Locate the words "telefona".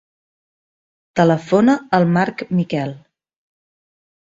1.19-1.77